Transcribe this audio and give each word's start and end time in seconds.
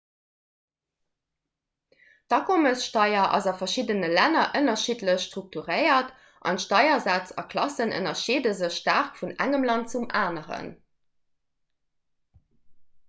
d'akommessteier 2.33 3.25
ass 3.39 3.49
a 3.51 3.53
verschiddene 3.59 4.09
länner 4.17 4.47
ënnerschiddlech 4.61 5.21
strukturéiert 5.27 6.09
an 6.53 6.59
d'steiersätz 6.61 7.33
a 7.41 7.43
klassen 7.53 7.93
ënnerscheede 7.99 8.53
sech 8.63 8.77
staark 8.81 9.19
vun 9.21 9.35
engem 9.47 9.67
land 9.71 9.91
zum 9.93 10.07
aneren 10.23 10.73